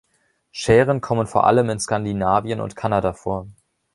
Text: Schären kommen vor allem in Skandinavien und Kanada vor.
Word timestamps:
Schären 0.49 0.99
kommen 0.99 1.27
vor 1.27 1.43
allem 1.45 1.69
in 1.69 1.79
Skandinavien 1.79 2.59
und 2.59 2.75
Kanada 2.75 3.13
vor. 3.13 3.45